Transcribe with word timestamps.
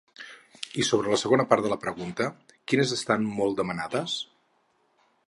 I 0.83 0.85
sobre 0.87 1.11
la 1.11 1.19
segona 1.23 1.45
part 1.51 1.65
de 1.67 1.71
la 1.73 1.77
pregunta: 1.83 2.29
quines 2.73 2.97
estan 2.97 3.29
molt 3.37 3.63
demanades? 3.63 4.17